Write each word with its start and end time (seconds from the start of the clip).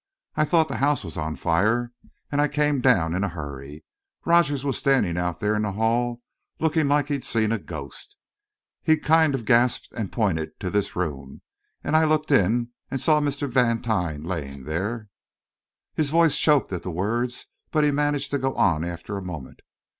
I 0.35 0.45
thought 0.45 0.67
the 0.67 0.77
house 0.77 1.03
was 1.03 1.15
on 1.15 1.35
fire, 1.35 1.91
and 2.31 2.41
I 2.41 2.47
come 2.47 2.81
down 2.81 3.13
in 3.13 3.23
a 3.23 3.29
hurry. 3.29 3.83
Rogers 4.25 4.65
was 4.65 4.79
standing 4.79 5.15
out 5.15 5.39
there 5.39 5.53
in 5.53 5.61
the 5.61 5.73
hall, 5.73 6.23
looking 6.59 6.87
like 6.87 7.09
he'd 7.09 7.23
seen 7.23 7.51
a 7.51 7.59
ghost. 7.59 8.17
He 8.81 8.97
kind 8.97 9.35
of 9.35 9.45
gasped 9.45 9.89
and 9.95 10.11
pointed 10.11 10.59
to 10.59 10.71
this 10.71 10.95
room, 10.95 11.41
and 11.83 11.95
I 11.95 12.05
looked 12.05 12.31
in 12.31 12.69
and 12.89 12.99
saw 12.99 13.21
Mr. 13.21 13.47
Vantine 13.47 14.23
laying 14.23 14.63
there" 14.63 15.09
His 15.93 16.09
voice 16.09 16.35
choked 16.35 16.73
at 16.73 16.81
the 16.81 16.89
words, 16.89 17.45
but 17.69 17.83
he 17.83 17.91
managed 17.91 18.31
to 18.31 18.39
go 18.39 18.55
on, 18.55 18.83
after 18.83 19.17
a 19.19 19.23
moment. 19.23 19.59